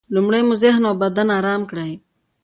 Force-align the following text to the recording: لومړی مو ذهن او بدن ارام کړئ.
لومړی 0.15 0.41
مو 0.47 0.53
ذهن 0.63 0.83
او 0.89 0.95
بدن 1.03 1.27
ارام 1.39 1.61
کړئ. 1.69 1.91